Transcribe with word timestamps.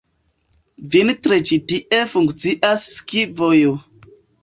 Vintre 0.95 1.39
ĉi 1.51 1.61
tie 1.73 2.01
funkcias 2.17 2.91
ski-vojo. 2.97 3.81